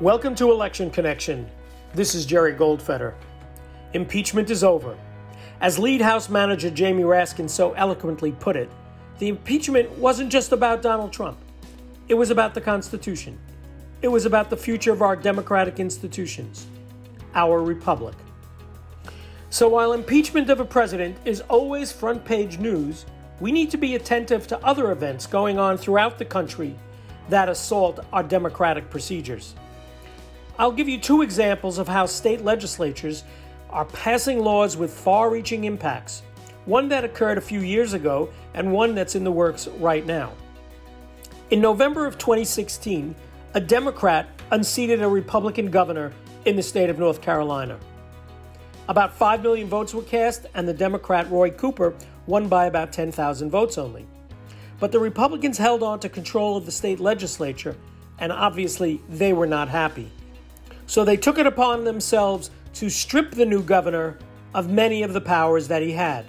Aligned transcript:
Welcome 0.00 0.36
to 0.36 0.52
Election 0.52 0.92
Connection. 0.92 1.50
This 1.92 2.14
is 2.14 2.24
Jerry 2.24 2.54
Goldfeder. 2.54 3.14
Impeachment 3.94 4.48
is 4.48 4.62
over. 4.62 4.96
As 5.60 5.76
lead 5.76 6.00
House 6.00 6.28
manager 6.28 6.70
Jamie 6.70 7.02
Raskin 7.02 7.50
so 7.50 7.72
eloquently 7.72 8.30
put 8.30 8.54
it, 8.54 8.70
the 9.18 9.26
impeachment 9.26 9.90
wasn't 9.98 10.30
just 10.30 10.52
about 10.52 10.82
Donald 10.82 11.12
Trump. 11.12 11.36
It 12.06 12.14
was 12.14 12.30
about 12.30 12.54
the 12.54 12.60
Constitution. 12.60 13.36
It 14.00 14.06
was 14.06 14.24
about 14.24 14.50
the 14.50 14.56
future 14.56 14.92
of 14.92 15.02
our 15.02 15.16
democratic 15.16 15.80
institutions, 15.80 16.68
our 17.34 17.60
republic. 17.60 18.14
So 19.50 19.68
while 19.68 19.94
impeachment 19.94 20.48
of 20.48 20.60
a 20.60 20.64
president 20.64 21.16
is 21.24 21.40
always 21.48 21.90
front 21.90 22.24
page 22.24 22.58
news, 22.58 23.04
we 23.40 23.50
need 23.50 23.68
to 23.72 23.76
be 23.76 23.96
attentive 23.96 24.46
to 24.46 24.64
other 24.64 24.92
events 24.92 25.26
going 25.26 25.58
on 25.58 25.76
throughout 25.76 26.18
the 26.18 26.24
country 26.24 26.76
that 27.30 27.48
assault 27.48 27.98
our 28.12 28.22
democratic 28.22 28.90
procedures. 28.90 29.56
I'll 30.58 30.72
give 30.72 30.88
you 30.88 30.98
two 30.98 31.22
examples 31.22 31.78
of 31.78 31.86
how 31.86 32.06
state 32.06 32.44
legislatures 32.44 33.22
are 33.70 33.84
passing 33.84 34.40
laws 34.40 34.76
with 34.76 34.92
far 34.92 35.30
reaching 35.30 35.64
impacts 35.64 36.22
one 36.68 36.88
that 36.90 37.02
occurred 37.02 37.38
a 37.38 37.40
few 37.40 37.60
years 37.60 37.94
ago 37.94 38.28
and 38.52 38.70
one 38.70 38.94
that's 38.94 39.14
in 39.14 39.24
the 39.24 39.32
works 39.32 39.68
right 39.78 40.04
now. 40.04 40.32
In 41.50 41.62
November 41.62 42.04
of 42.04 42.18
2016, 42.18 43.14
a 43.54 43.60
Democrat 43.60 44.28
unseated 44.50 45.00
a 45.00 45.08
Republican 45.08 45.70
governor 45.70 46.12
in 46.44 46.56
the 46.56 46.62
state 46.62 46.90
of 46.90 46.98
North 46.98 47.22
Carolina. 47.22 47.78
About 48.86 49.14
5 49.14 49.42
million 49.42 49.66
votes 49.66 49.94
were 49.94 50.02
cast, 50.02 50.44
and 50.54 50.68
the 50.68 50.74
Democrat 50.74 51.30
Roy 51.30 51.50
Cooper 51.50 51.94
won 52.26 52.48
by 52.48 52.66
about 52.66 52.92
10,000 52.92 53.48
votes 53.48 53.78
only. 53.78 54.06
But 54.78 54.92
the 54.92 55.00
Republicans 55.00 55.56
held 55.56 55.82
on 55.82 56.00
to 56.00 56.10
control 56.10 56.58
of 56.58 56.66
the 56.66 56.72
state 56.72 57.00
legislature, 57.00 57.76
and 58.18 58.30
obviously 58.30 59.00
they 59.08 59.32
were 59.32 59.46
not 59.46 59.68
happy. 59.68 60.10
So 60.88 61.04
they 61.04 61.18
took 61.18 61.36
it 61.36 61.46
upon 61.46 61.84
themselves 61.84 62.50
to 62.72 62.88
strip 62.88 63.32
the 63.32 63.44
new 63.44 63.62
governor 63.62 64.16
of 64.54 64.70
many 64.70 65.02
of 65.02 65.12
the 65.12 65.20
powers 65.20 65.68
that 65.68 65.82
he 65.82 65.92
had. 65.92 66.24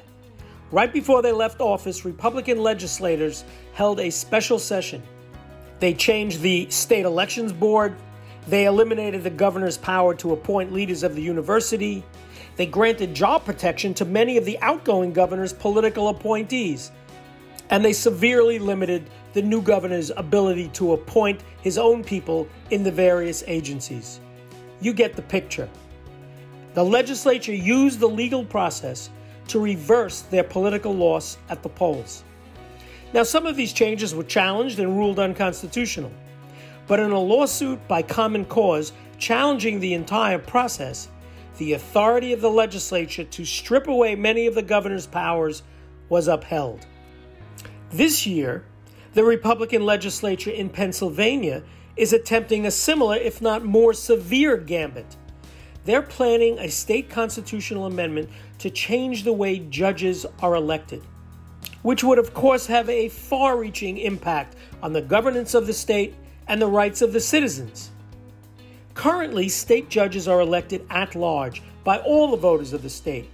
Right 0.70 0.92
before 0.92 1.22
they 1.22 1.32
left 1.32 1.62
office, 1.62 2.04
Republican 2.04 2.62
legislators 2.62 3.46
held 3.74 4.02
a 4.02 4.10
special 4.10 4.60
session. 4.60 5.02
They 5.80 5.94
changed 5.94 6.42
the 6.42 6.70
state 6.70 7.06
elections 7.06 7.54
board. 7.54 7.96
They 8.50 8.66
eliminated 8.66 9.24
the 9.24 9.30
governor's 9.30 9.78
power 9.78 10.14
to 10.16 10.34
appoint 10.34 10.74
leaders 10.74 11.04
of 11.04 11.16
the 11.16 11.22
university. 11.22 12.04
They 12.58 12.66
granted 12.66 13.14
job 13.14 13.46
protection 13.46 13.94
to 13.94 14.04
many 14.04 14.36
of 14.36 14.44
the 14.44 14.60
outgoing 14.60 15.14
governor's 15.14 15.54
political 15.54 16.10
appointees. 16.10 16.92
And 17.70 17.84
they 17.84 17.94
severely 17.94 18.60
limited 18.60 19.10
the 19.32 19.42
new 19.42 19.62
governor's 19.62 20.12
ability 20.18 20.68
to 20.74 20.92
appoint 20.92 21.46
his 21.62 21.78
own 21.78 22.04
people 22.04 22.46
in 22.72 22.84
the 22.84 22.92
various 22.92 23.42
agencies. 23.48 24.20
You 24.82 24.94
get 24.94 25.16
the 25.16 25.22
picture. 25.22 25.70
The 26.74 26.84
legislature 26.84 27.54
used 27.54 28.00
the 28.00 28.08
legal 28.08 28.46
process 28.46 29.10
to 29.48 29.60
reverse 29.60 30.22
their 30.22 30.44
political 30.44 30.94
loss 30.94 31.38
at 31.50 31.64
the 31.64 31.70
polls. 31.70 32.24
Now, 33.14 33.24
some 33.24 33.46
of 33.46 33.56
these 33.56 33.74
changes 33.74 34.14
were 34.14 34.24
challenged 34.24 34.80
and 34.80 34.96
ruled 34.96 35.20
unconstitutional, 35.20 36.12
but 36.88 37.00
in 37.00 37.12
a 37.12 37.20
lawsuit 37.20 37.86
by 37.88 38.04
Common 38.04 38.46
Cause 38.46 38.94
challenging 39.18 39.80
the 39.80 39.94
entire 39.94 40.38
process, 40.38 41.10
the 41.58 41.74
authority 41.74 42.32
of 42.32 42.42
the 42.42 42.50
legislature 42.50 43.24
to 43.24 43.46
strip 43.46 43.88
away 43.88 44.16
many 44.16 44.48
of 44.48 44.56
the 44.56 44.62
governor's 44.62 45.08
powers 45.08 45.64
was 46.08 46.28
upheld. 46.28 46.86
This 47.92 48.26
year, 48.26 48.64
the 49.14 49.24
Republican 49.24 49.84
legislature 49.84 50.52
in 50.52 50.70
Pennsylvania 50.70 51.64
is 52.00 52.14
attempting 52.14 52.66
a 52.66 52.72
similar, 52.72 53.18
if 53.18 53.42
not 53.42 53.66
more 53.66 53.94
severe, 53.94 54.56
gambit. 54.56 55.18
They're 55.84 56.02
planning 56.02 56.58
a 56.58 56.70
state 56.70 57.10
constitutional 57.10 57.86
amendment 57.86 58.30
to 58.60 58.70
change 58.70 59.26
the 59.26 59.34
way 59.34 59.60
judges 59.60 60.26
are 60.42 60.56
elected, 60.56 61.04
which 61.82 62.02
would, 62.04 62.18
of 62.18 62.34
course, 62.34 62.68
have 62.68 62.90
a 62.90 63.10
far 63.10 63.58
reaching 63.58 63.98
impact 63.98 64.56
on 64.82 64.94
the 64.94 65.02
governance 65.02 65.54
of 65.54 65.68
the 65.68 65.74
state 65.74 66.16
and 66.48 66.62
the 66.62 66.68
rights 66.68 67.02
of 67.02 67.12
the 67.12 67.20
citizens. 67.20 67.92
Currently, 68.94 69.50
state 69.50 69.90
judges 69.90 70.28
are 70.28 70.40
elected 70.40 70.86
at 70.90 71.16
large 71.16 71.62
by 71.84 72.00
all 72.00 72.32
the 72.32 72.38
voters 72.38 72.72
of 72.72 72.82
the 72.82 72.90
state. 72.90 73.30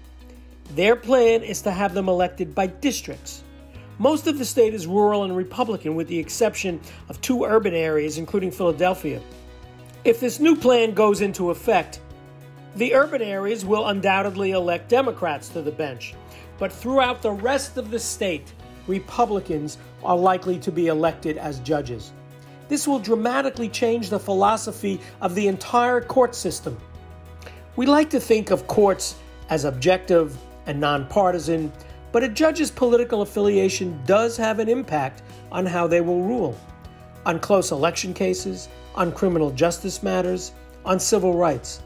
Their 0.71 0.95
plan 0.95 1.43
is 1.43 1.61
to 1.61 1.71
have 1.71 1.93
them 1.93 2.09
elected 2.09 2.55
by 2.55 2.65
districts. 2.67 3.43
Most 3.97 4.27
of 4.27 4.37
the 4.37 4.43
state 4.43 4.73
is 4.73 4.87
rural 4.87 5.23
and 5.23 5.35
Republican, 5.35 5.95
with 5.95 6.09
the 6.09 6.19
exception 6.19 6.81
of 7.07 7.21
two 7.21 7.45
urban 7.45 7.73
areas, 7.73 8.17
including 8.17 8.51
Philadelphia. 8.51 9.21
If 10.03 10.19
this 10.19 10.39
new 10.39 10.55
plan 10.55 10.93
goes 10.93 11.21
into 11.21 11.49
effect, 11.49 12.01
the 12.75 12.93
urban 12.93 13.21
areas 13.21 13.63
will 13.63 13.87
undoubtedly 13.87 14.51
elect 14.51 14.89
Democrats 14.89 15.47
to 15.49 15.61
the 15.61 15.71
bench, 15.71 16.13
but 16.57 16.73
throughout 16.73 17.21
the 17.21 17.31
rest 17.31 17.77
of 17.77 17.89
the 17.89 17.99
state, 17.99 18.53
Republicans 18.87 19.77
are 20.03 20.17
likely 20.17 20.59
to 20.59 20.71
be 20.73 20.87
elected 20.87 21.37
as 21.37 21.59
judges. 21.59 22.11
This 22.67 22.87
will 22.87 22.99
dramatically 22.99 23.69
change 23.69 24.09
the 24.09 24.19
philosophy 24.19 24.99
of 25.21 25.35
the 25.35 25.47
entire 25.47 26.01
court 26.01 26.35
system. 26.35 26.77
We 27.77 27.85
like 27.85 28.09
to 28.09 28.19
think 28.19 28.51
of 28.51 28.67
courts 28.67 29.15
as 29.49 29.63
objective 29.63 30.37
and 30.65 30.79
nonpartisan, 30.79 31.71
but 32.15 32.23
a 32.23 32.29
judge's 32.29 32.71
political 32.71 33.23
affiliation 33.23 34.01
does 34.05 34.37
have 34.37 34.59
an 34.59 34.69
impact 34.69 35.21
on 35.51 35.65
how 35.65 35.85
they 35.85 35.99
will 35.99 36.23
rule 36.23 36.57
on 37.25 37.37
close 37.41 37.71
election 37.71 38.13
cases, 38.13 38.69
on 38.95 39.11
criminal 39.11 39.51
justice 39.51 40.01
matters, 40.01 40.53
on 40.85 40.97
civil 40.97 41.33
rights. 41.33 41.81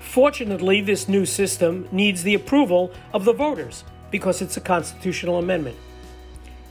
Fortunately, 0.00 0.80
this 0.80 1.10
new 1.10 1.26
system 1.26 1.86
needs 1.92 2.22
the 2.22 2.32
approval 2.32 2.90
of 3.12 3.26
the 3.26 3.32
voters 3.34 3.84
because 4.10 4.40
it's 4.40 4.56
a 4.56 4.62
constitutional 4.62 5.36
amendment. 5.36 5.76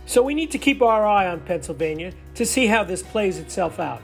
So 0.07 0.23
we 0.23 0.33
need 0.33 0.49
to 0.49 0.57
keep 0.57 0.81
our 0.81 1.05
eye 1.05 1.27
on 1.27 1.41
Pennsylvania 1.41 2.11
to 2.33 2.43
see 2.43 2.65
how 2.65 2.83
this 2.83 3.03
plays 3.03 3.37
itself 3.37 3.79
out. 3.79 4.01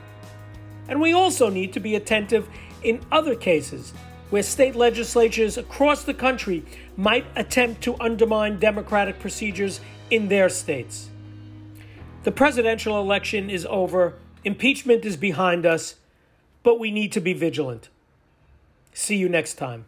And 0.88 1.02
we 1.02 1.12
also 1.12 1.50
need 1.50 1.74
to 1.74 1.80
be 1.80 1.96
attentive 1.96 2.48
in 2.84 3.04
other 3.12 3.34
cases 3.34 3.94
where 4.34 4.42
state 4.42 4.76
legislatures 4.76 5.60
across 5.60 6.06
the 6.06 6.14
country 6.14 6.66
might 6.98 7.24
attempt 7.36 7.82
to 7.82 7.96
undermine 8.00 8.58
democratic 8.58 9.20
procedures 9.20 9.80
in 10.10 10.28
their 10.28 10.50
states. 10.50 11.12
The 12.24 12.32
presidential 12.32 13.00
election 13.00 13.52
is 13.52 13.64
over, 13.70 14.16
impeachment 14.44 15.06
is 15.06 15.18
behind 15.18 15.68
us, 15.68 15.98
but 16.64 16.80
we 16.80 16.90
need 16.90 17.12
to 17.12 17.22
be 17.22 17.34
vigilant. 17.34 17.90
See 18.92 19.18
you 19.18 19.30
next 19.30 19.54
time. 19.54 19.86